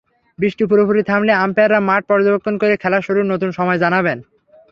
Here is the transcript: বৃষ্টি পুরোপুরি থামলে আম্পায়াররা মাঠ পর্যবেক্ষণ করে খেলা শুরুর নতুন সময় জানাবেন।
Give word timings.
বৃষ্টি 0.39 0.63
পুরোপুরি 0.69 1.01
থামলে 1.03 1.33
আম্পায়াররা 1.35 1.79
মাঠ 1.89 2.01
পর্যবেক্ষণ 2.09 2.55
করে 2.61 2.73
খেলা 2.77 2.99
শুরুর 3.01 3.25
নতুন 3.25 3.49
সময় 3.51 3.79
জানাবেন। 3.83 4.17